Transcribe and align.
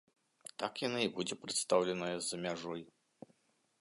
Так 0.61 0.79
яна 0.87 0.99
і 1.03 1.11
будзе 1.19 1.37
прадстаўленая 1.43 2.11
за 2.29 2.35
мяжой. 2.47 2.81